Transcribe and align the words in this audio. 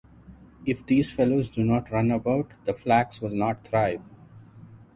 If 0.65 0.83
these 0.87 1.11
fellows 1.11 1.51
do 1.51 1.63
not 1.63 1.91
run 1.91 2.09
about, 2.09 2.53
the 2.65 2.73
flax 2.73 3.21
will 3.21 3.35
not 3.37 3.63
thrive. 3.63 4.01